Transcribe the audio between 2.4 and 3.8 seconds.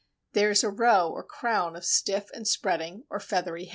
spreading or feathery hairs.